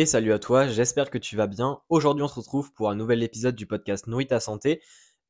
[0.00, 1.80] Et salut à toi, j'espère que tu vas bien.
[1.88, 4.80] Aujourd'hui, on se retrouve pour un nouvel épisode du podcast Nourris ta santé.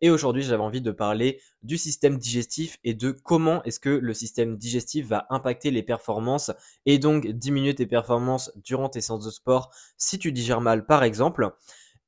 [0.00, 4.12] Et aujourd'hui, j'avais envie de parler du système digestif et de comment est-ce que le
[4.12, 6.50] système digestif va impacter les performances
[6.84, 11.04] et donc diminuer tes performances durant tes séances de sport si tu digères mal, par
[11.04, 11.48] exemple.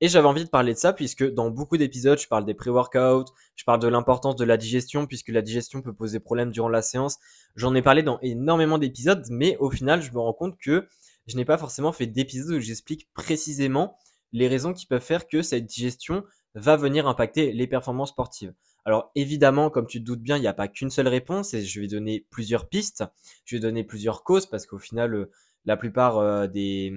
[0.00, 3.32] Et j'avais envie de parler de ça puisque dans beaucoup d'épisodes, je parle des pré-workouts,
[3.54, 6.82] je parle de l'importance de la digestion puisque la digestion peut poser problème durant la
[6.82, 7.18] séance.
[7.54, 10.88] J'en ai parlé dans énormément d'épisodes, mais au final, je me rends compte que
[11.28, 13.96] je n'ai pas forcément fait d'épisode où j'explique précisément
[14.32, 16.24] les raisons qui peuvent faire que cette digestion
[16.54, 18.52] va venir impacter les performances sportives.
[18.84, 21.64] Alors évidemment, comme tu te doutes bien, il n'y a pas qu'une seule réponse et
[21.64, 23.04] je vais donner plusieurs pistes,
[23.44, 25.30] je vais donner plusieurs causes parce qu'au final, euh,
[25.66, 26.92] la plupart euh, des,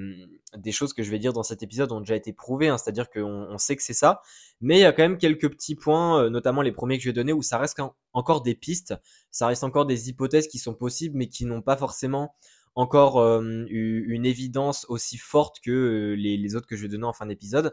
[0.55, 3.09] des, choses que je vais dire dans cet épisode ont déjà été prouvées, hein, c'est-à-dire
[3.09, 4.21] qu'on on sait que c'est ça,
[4.61, 7.09] mais il y a quand même quelques petits points, euh, notamment les premiers que je
[7.09, 7.81] vais donner, où ça reste
[8.13, 8.93] encore des pistes,
[9.29, 12.33] ça reste encore des hypothèses qui sont possibles, mais qui n'ont pas forcément
[12.75, 17.71] encore une évidence aussi forte que les, autres que je vais donner en fin d'épisode.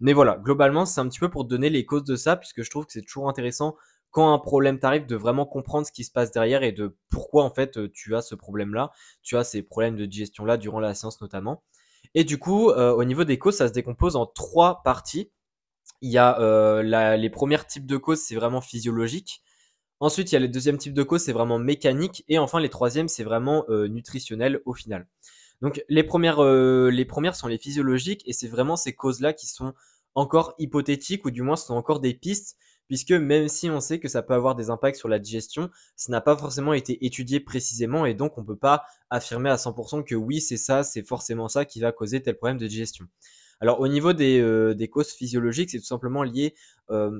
[0.00, 2.70] Mais voilà, globalement, c'est un petit peu pour donner les causes de ça, puisque je
[2.70, 3.76] trouve que c'est toujours intéressant
[4.10, 7.44] quand un problème t'arrive de vraiment comprendre ce qui se passe derrière et de pourquoi
[7.44, 8.90] en fait tu as ce problème-là,
[9.22, 11.62] tu as ces problèmes de digestion-là durant la séance notamment.
[12.14, 15.30] Et du coup, au niveau des causes, ça se décompose en trois parties.
[16.00, 16.82] Il y a
[17.16, 19.42] les premiers types de causes, c'est vraiment physiologique.
[20.00, 22.24] Ensuite, il y a le deuxième type de cause, c'est vraiment mécanique.
[22.28, 25.06] Et enfin, les troisièmes, c'est vraiment euh, nutritionnel au final.
[25.60, 28.22] Donc, les premières, euh, les premières sont les physiologiques.
[28.26, 29.74] Et c'est vraiment ces causes-là qui sont
[30.14, 32.56] encore hypothétiques ou du moins sont encore des pistes.
[32.88, 36.10] Puisque même si on sait que ça peut avoir des impacts sur la digestion, ça
[36.10, 38.06] n'a pas forcément été étudié précisément.
[38.06, 41.48] Et donc, on ne peut pas affirmer à 100% que oui, c'est ça, c'est forcément
[41.48, 43.04] ça qui va causer tel problème de digestion.
[43.60, 46.54] Alors, au niveau des, euh, des causes physiologiques, c'est tout simplement lié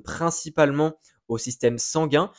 [0.02, 0.96] principalement
[1.30, 2.30] au système sanguin.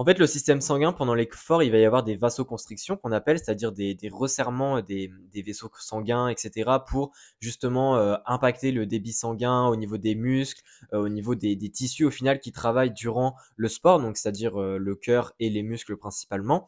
[0.00, 3.38] En fait, le système sanguin, pendant l'effort, il va y avoir des vasoconstrictions qu'on appelle,
[3.38, 5.12] c'est-à-dire des, resserrements des,
[5.44, 10.62] vaisseaux sanguins, etc., pour justement euh, impacter le débit sanguin au niveau des muscles,
[10.94, 14.78] euh, au niveau des, tissus au final qui travaillent durant le sport, donc c'est-à-dire euh,
[14.78, 16.66] le cœur et les muscles principalement.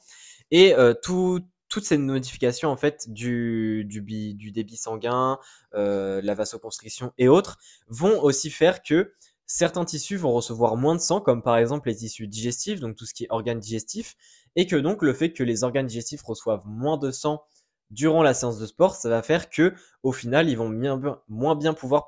[0.50, 4.02] Et toutes ces modifications en fait du, du,
[4.34, 5.38] du débit sanguin,
[5.72, 7.56] la vasoconstriction et autres
[7.88, 9.14] vont aussi faire que
[9.52, 13.04] certains tissus vont recevoir moins de sang, comme par exemple les tissus digestifs, donc tout
[13.04, 14.14] ce qui est organes digestifs,
[14.56, 17.42] et que donc le fait que les organes digestifs reçoivent moins de sang
[17.90, 20.70] durant la séance de sport, ça va faire que au final ils vont
[21.28, 22.06] moins bien pouvoir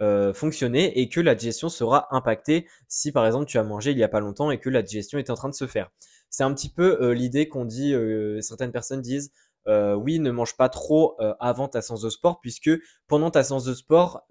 [0.00, 3.98] euh, fonctionner et que la digestion sera impactée si par exemple tu as mangé il
[3.98, 5.90] y a pas longtemps et que la digestion est en train de se faire.
[6.30, 9.32] C'est un petit peu euh, l'idée qu'on dit, euh, certaines personnes disent
[9.66, 12.70] oui ne mange pas trop avant ta séance de sport puisque
[13.06, 14.26] pendant ta séance de sport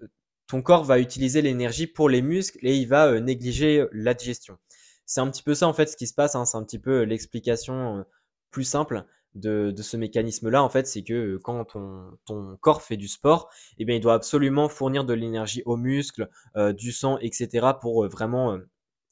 [0.46, 4.14] ton corps va utiliser l'énergie pour les muscles et il va euh, négliger euh, la
[4.14, 4.58] digestion.
[5.06, 6.44] C'est un petit peu ça en fait ce qui se passe, hein.
[6.44, 8.04] c'est un petit peu euh, l'explication
[8.50, 13.50] plus simple de, ce mécanisme-là, en fait, c'est que quand ton, corps fait du sport,
[13.78, 16.28] eh bien, il doit absolument fournir de l'énergie aux muscles,
[16.76, 18.56] du sang, etc., pour vraiment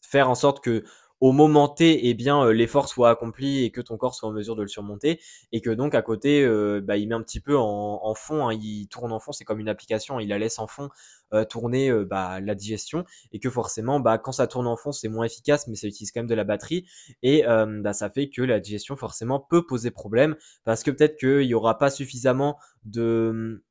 [0.00, 0.84] faire en sorte que
[1.22, 4.32] au moment T, eh bien, euh, l'effort soit accompli et que ton corps soit en
[4.32, 5.20] mesure de le surmonter.
[5.52, 8.54] Et que donc, à côté, euh, bah, il met un petit peu en, fond, hein,
[8.60, 10.88] il tourne en fond, c'est comme une application, il la laisse en fond
[11.32, 13.04] euh, tourner bah, la digestion.
[13.30, 16.10] Et que forcément, bah, quand ça tourne en fond, c'est moins efficace, mais ça utilise
[16.10, 16.88] quand même de la batterie.
[17.22, 20.34] Et bah, ça fait que la digestion, forcément, peut poser problème.
[20.64, 23.62] Parce que peut-être qu'il n'y aura pas suffisamment de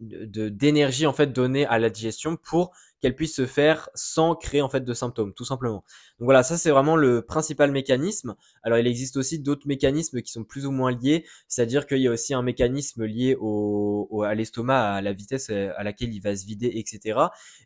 [0.00, 4.68] d'énergie en fait donnée à la digestion pour qu'elle puisse se faire sans créer en
[4.68, 5.84] fait de symptômes, tout simplement.
[6.18, 8.34] Donc voilà, ça c'est vraiment le principal mécanisme.
[8.62, 12.08] Alors il existe aussi d'autres mécanismes qui sont plus ou moins liés, c'est-à-dire qu'il y
[12.08, 16.34] a aussi un mécanisme lié au, à l'estomac, à la vitesse à laquelle il va
[16.34, 17.20] se vider, etc.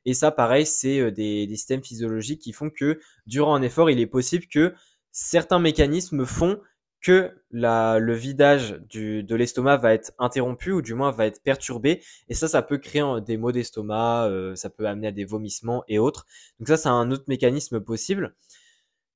[0.05, 3.91] Et ça, pareil, c'est euh, des, des systèmes physiologiques qui font que durant un effort,
[3.91, 4.75] il est possible que
[5.13, 6.59] certains mécanismes font
[7.03, 12.03] que le vidage de l'estomac va être interrompu ou du moins va être perturbé.
[12.29, 15.85] Et ça, ça peut créer des maux d'estomac, euh, ça peut amener à des vomissements
[15.89, 16.27] et autres.
[16.59, 18.35] Donc ça, c'est un autre mécanisme possible.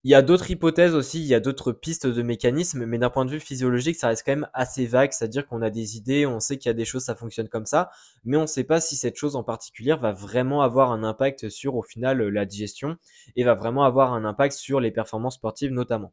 [0.04, 3.11] Il y a d'autres hypothèses aussi, il y a d'autres pistes de mécanismes, mais d'un
[3.11, 6.26] point de vue physiologique, ça reste quand même assez vague, c'est-à-dire qu'on a des idées,
[6.26, 7.90] on sait qu'il y a des choses, ça fonctionne comme ça,
[8.25, 11.49] mais on ne sait pas si cette chose en particulier va vraiment avoir un impact
[11.49, 12.96] sur, au final, la digestion,
[13.34, 16.12] et va vraiment avoir un impact sur les performances sportives notamment.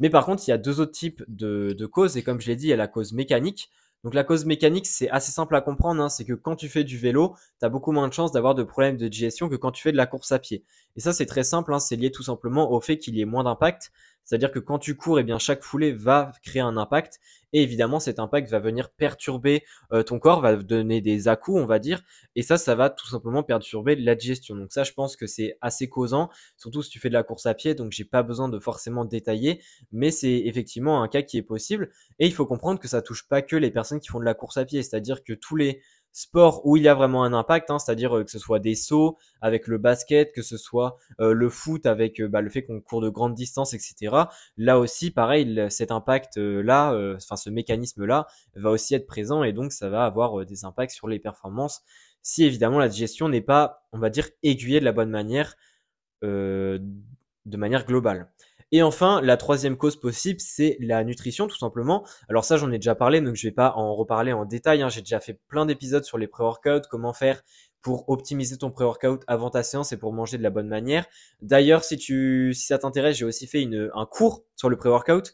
[0.00, 2.56] Mais par contre, il y a deux autres types de, causes, et comme je l'ai
[2.56, 3.70] dit, il y a la cause mécanique.
[4.04, 6.08] Donc la cause mécanique, c'est assez simple à comprendre, hein.
[6.08, 8.62] c'est que quand tu fais du vélo, tu as beaucoup moins de chances d'avoir de
[8.62, 10.64] problèmes de digestion que quand tu fais de la course à pied.
[10.96, 11.80] Et ça, c'est très simple, hein.
[11.80, 13.90] c'est lié tout simplement au fait qu'il y ait moins d'impact.
[14.24, 17.20] C'est-à-dire que quand tu cours, eh bien chaque foulée va créer un impact
[17.56, 21.64] et évidemment cet impact va venir perturber euh, ton corps, va donner des à on
[21.64, 22.02] va dire,
[22.34, 24.56] et ça, ça va tout simplement perturber la digestion.
[24.56, 27.46] Donc ça, je pense que c'est assez causant, surtout si tu fais de la course
[27.46, 31.38] à pied, donc j'ai pas besoin de forcément détailler, mais c'est effectivement un cas qui
[31.38, 31.90] est possible.
[32.18, 34.34] Et il faut comprendre que ça touche pas que les personnes qui font de la
[34.34, 35.80] course à pied, c'est-à-dire que tous les
[36.12, 39.18] sports où il y a vraiment un impact, hein, c'est-à-dire que ce soit des sauts
[39.40, 43.08] avec le basket, que ce soit le foot avec bah, le fait qu'on court de
[43.10, 44.16] grandes distances, etc.
[44.56, 49.90] Là aussi, pareil, cet impact-là, enfin ce mécanisme-là, va aussi être présent et donc ça
[49.90, 51.82] va avoir des impacts sur les performances
[52.22, 55.54] si évidemment la digestion n'est pas, on va dire, aiguillée de la bonne manière,
[56.22, 56.80] de
[57.46, 58.32] manière globale.
[58.72, 62.04] Et enfin, la troisième cause possible, c'est la nutrition, tout simplement.
[62.28, 64.82] Alors ça, j'en ai déjà parlé, donc je vais pas en reparler en détail.
[64.82, 64.88] Hein.
[64.88, 67.42] J'ai déjà fait plein d'épisodes sur les pré-workouts, comment faire
[67.80, 71.06] pour optimiser ton pré-workout avant ta séance et pour manger de la bonne manière.
[71.40, 73.64] D'ailleurs, si tu, si ça t'intéresse, j'ai aussi fait
[73.94, 75.32] un cours sur le pré-workout.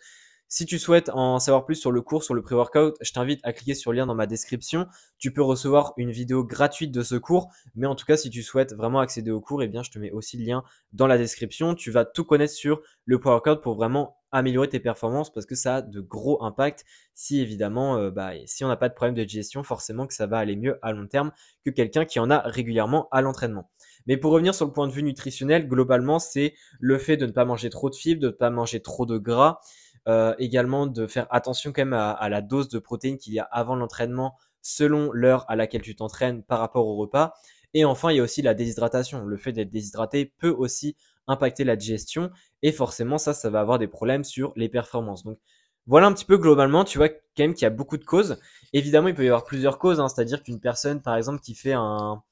[0.54, 3.54] Si tu souhaites en savoir plus sur le cours, sur le pré-workout, je t'invite à
[3.54, 4.86] cliquer sur le lien dans ma description.
[5.16, 7.50] Tu peux recevoir une vidéo gratuite de ce cours.
[7.74, 9.98] Mais en tout cas, si tu souhaites vraiment accéder au cours, eh bien, je te
[9.98, 10.62] mets aussi le lien
[10.92, 11.74] dans la description.
[11.74, 15.76] Tu vas tout connaître sur le pré-workout pour vraiment améliorer tes performances parce que ça
[15.76, 16.84] a de gros impacts.
[17.14, 20.26] Si évidemment, euh, bah, si on n'a pas de problème de digestion, forcément que ça
[20.26, 21.32] va aller mieux à long terme
[21.64, 23.70] que quelqu'un qui en a régulièrement à l'entraînement.
[24.06, 27.32] Mais pour revenir sur le point de vue nutritionnel, globalement, c'est le fait de ne
[27.32, 29.60] pas manger trop de fibres, de ne pas manger trop de gras
[30.08, 33.44] euh, également de faire attention quand même à, la dose de protéines qu'il y a
[33.44, 37.34] avant l'entraînement selon l'heure à laquelle tu t'entraînes par rapport au repas.
[37.74, 39.24] Et enfin, il y a aussi la déshydratation.
[39.24, 40.96] Le fait d'être déshydraté peut aussi
[41.26, 42.30] impacter la digestion
[42.62, 45.24] et forcément ça, ça va avoir des problèmes sur les performances.
[45.24, 45.38] Donc
[45.86, 48.38] voilà un petit peu globalement, tu vois quand même qu'il y a beaucoup de causes.
[48.72, 50.08] Évidemment, il peut y avoir plusieurs causes, hein.
[50.08, 52.22] c'est-à-dire qu'une personne par exemple qui fait un,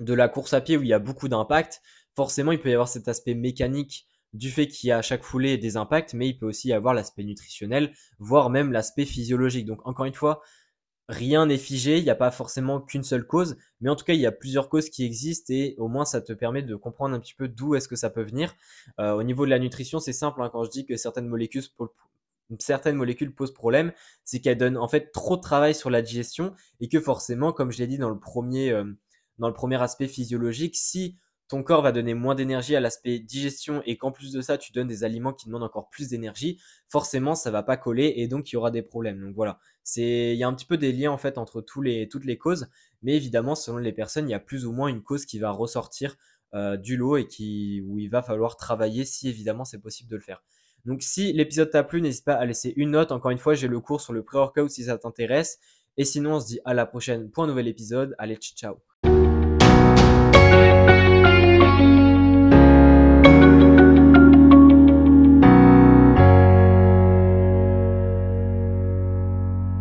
[0.00, 1.82] de la course à pied où il y a beaucoup d'impact,
[2.14, 5.24] forcément il peut y avoir cet aspect mécanique du fait qu'il y a à chaque
[5.24, 9.66] foulée des impacts, mais il peut aussi y avoir l'aspect nutritionnel, voire même l'aspect physiologique.
[9.66, 10.42] Donc encore une fois,
[11.10, 14.14] rien n'est figé, il n'y a pas forcément qu'une seule cause, mais en tout cas,
[14.14, 17.14] il y a plusieurs causes qui existent et au moins ça te permet de comprendre
[17.14, 18.54] un petit peu d'où est-ce que ça peut venir.
[19.00, 21.64] Euh, au niveau de la nutrition, c'est simple, hein, quand je dis que certaines molécules,
[23.34, 23.92] posent problème,
[24.24, 27.72] c'est qu'elles donnent en fait trop de travail sur la digestion et que forcément, comme
[27.72, 28.84] je l'ai dit premier, euh,
[29.38, 31.18] dans le premier aspect physiologique, si
[31.50, 34.70] ton corps va donner moins d'énergie à l'aspect digestion et qu'en plus de ça, tu
[34.70, 38.50] donnes des aliments qui demandent encore plus d'énergie, forcément, ça va pas coller et donc
[38.50, 39.20] il y aura des problèmes.
[39.20, 41.84] Donc voilà, c'est il y a un petit peu des liens en fait entre toutes
[42.24, 42.68] les causes,
[43.02, 45.50] mais évidemment, selon les personnes, il y a plus ou moins une cause qui va
[45.50, 46.16] ressortir
[46.54, 50.16] euh, du lot et qui où il va falloir travailler si évidemment c'est possible de
[50.16, 50.44] le faire.
[50.84, 53.10] Donc si l'épisode t'a plu, n'hésite pas à laisser une note.
[53.10, 55.58] Encore une fois, j'ai le cours sur le pré-workout si ça t'intéresse.
[55.96, 58.14] Et sinon, on se dit à la prochaine pour un nouvel épisode.
[58.18, 58.89] Allez, ciao